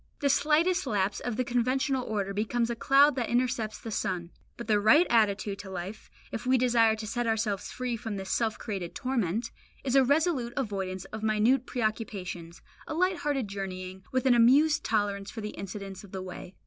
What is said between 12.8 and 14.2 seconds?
a light hearted journeying,